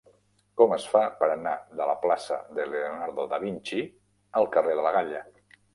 Com 0.61 0.71
es 0.77 0.87
fa 0.93 1.01
per 1.19 1.29
anar 1.33 1.53
de 1.81 1.87
la 1.91 1.97
plaça 2.07 2.41
de 2.59 2.67
Leonardo 2.73 3.29
da 3.35 3.43
Vinci 3.47 3.87
al 4.43 4.53
carrer 4.59 4.79
de 4.81 4.89
la 4.89 4.99
Galla? 5.01 5.27